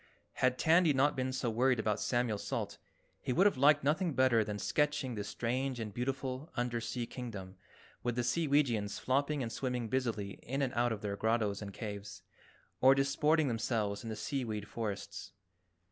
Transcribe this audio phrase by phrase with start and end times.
[0.33, 2.79] Had Tandy not been so worried about Samuel Salt
[3.21, 7.55] he would have liked nothing better than sketching this strange and beautiful under sea Kingdom
[8.01, 12.23] with the Seeweegians flopping and swimming busily in and out of their grottos and caves,
[12.79, 15.33] or disporting themselves in the sea weed forests.